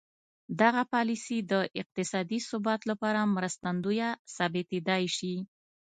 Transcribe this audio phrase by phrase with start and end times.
[0.61, 5.35] دغه پالیسي د اقتصادي ثبات لپاره مرستندویه ثابتېدای شي.